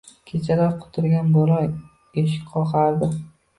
Kechalari 0.29 0.79
qutirgan 0.85 1.29
bo`ron 1.37 1.77
eshik 2.25 2.51
qoqardi 2.57 3.15